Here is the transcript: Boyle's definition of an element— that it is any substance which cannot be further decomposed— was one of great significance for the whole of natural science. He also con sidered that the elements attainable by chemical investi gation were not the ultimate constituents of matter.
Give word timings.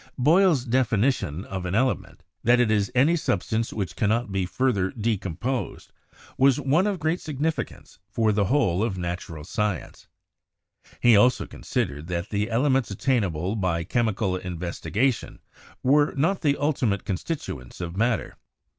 Boyle's 0.17 0.65
definition 0.65 1.45
of 1.45 1.63
an 1.63 1.75
element— 1.75 2.23
that 2.43 2.59
it 2.59 2.71
is 2.71 2.91
any 2.95 3.15
substance 3.15 3.71
which 3.71 3.95
cannot 3.95 4.31
be 4.31 4.47
further 4.47 4.89
decomposed— 4.89 5.93
was 6.39 6.59
one 6.59 6.87
of 6.87 6.97
great 6.97 7.21
significance 7.21 7.99
for 8.09 8.31
the 8.31 8.45
whole 8.45 8.81
of 8.81 8.97
natural 8.97 9.43
science. 9.43 10.07
He 10.99 11.15
also 11.15 11.45
con 11.45 11.61
sidered 11.61 12.07
that 12.07 12.31
the 12.31 12.49
elements 12.49 12.89
attainable 12.89 13.55
by 13.55 13.83
chemical 13.83 14.39
investi 14.39 14.91
gation 14.91 15.37
were 15.83 16.15
not 16.15 16.41
the 16.41 16.57
ultimate 16.57 17.05
constituents 17.05 17.79
of 17.79 17.95
matter. 17.95 18.37